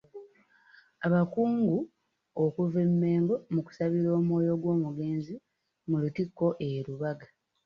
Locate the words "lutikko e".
6.01-6.67